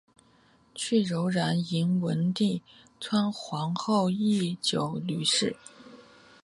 [0.73, 2.63] 去柔然迎文帝
[2.99, 5.55] 悼皇后郁久闾氏。